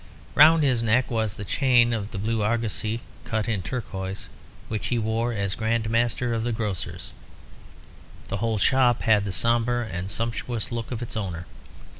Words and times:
Round 0.33 0.63
his 0.63 0.81
neck 0.81 1.11
was 1.11 1.35
the 1.35 1.45
chain 1.45 1.91
with 1.91 2.09
the 2.09 2.17
Blue 2.17 2.41
Argosy 2.41 3.01
cut 3.23 3.47
in 3.47 3.61
turquoise, 3.61 4.29
which 4.67 4.87
he 4.87 4.97
wore 4.97 5.31
as 5.31 5.53
Grand 5.53 5.91
Master 5.91 6.33
of 6.33 6.43
the 6.43 6.51
Grocers. 6.51 7.13
The 8.27 8.37
whole 8.37 8.57
shop 8.57 9.03
had 9.03 9.25
the 9.25 9.31
sombre 9.31 9.87
and 9.91 10.09
sumptuous 10.09 10.71
look 10.71 10.89
of 10.91 11.03
its 11.03 11.15
owner. 11.15 11.45